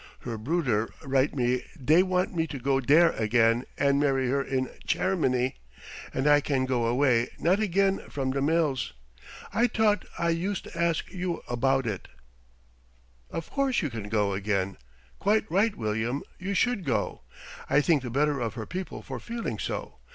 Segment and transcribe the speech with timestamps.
[0.21, 4.71] Her bruder write me dey want me to go dere again and marry her in
[4.83, 5.57] Chairmany,
[6.11, 8.93] and I can go away not again from de mills.
[9.53, 12.07] I tought I yust ask you aboud it."
[13.29, 14.77] "Of course you can go again.
[15.19, 17.21] Quite right, William, you should go.
[17.69, 19.99] I think the better of her people for feeling so.